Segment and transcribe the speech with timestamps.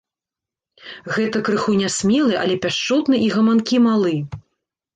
[1.17, 4.15] Гэта крыху нясмелы, але пяшчотны і гаманкі малы.